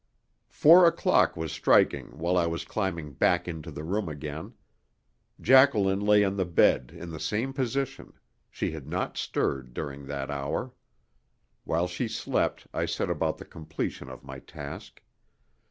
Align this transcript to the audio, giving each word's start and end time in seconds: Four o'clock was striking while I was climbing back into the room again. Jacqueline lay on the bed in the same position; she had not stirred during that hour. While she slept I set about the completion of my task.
Four 0.49 0.87
o'clock 0.87 1.37
was 1.37 1.51
striking 1.51 2.17
while 2.17 2.35
I 2.35 2.47
was 2.47 2.65
climbing 2.65 3.13
back 3.13 3.47
into 3.47 3.69
the 3.69 3.83
room 3.83 4.09
again. 4.09 4.55
Jacqueline 5.39 5.99
lay 5.99 6.23
on 6.23 6.37
the 6.37 6.43
bed 6.45 6.91
in 6.91 7.11
the 7.11 7.19
same 7.19 7.53
position; 7.53 8.13
she 8.49 8.71
had 8.71 8.87
not 8.87 9.15
stirred 9.15 9.75
during 9.75 10.07
that 10.07 10.31
hour. 10.31 10.73
While 11.65 11.87
she 11.87 12.07
slept 12.07 12.65
I 12.73 12.87
set 12.87 13.11
about 13.11 13.37
the 13.37 13.45
completion 13.45 14.09
of 14.09 14.23
my 14.23 14.39
task. 14.39 15.03